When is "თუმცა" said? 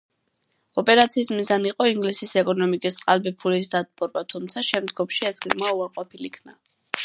4.35-4.67